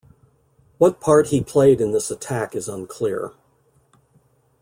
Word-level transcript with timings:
What 0.79 0.99
part 0.99 1.27
he 1.27 1.43
played 1.43 1.79
in 1.79 1.91
this 1.91 2.09
attack 2.09 2.55
is 2.55 2.67
unclear. 2.67 3.33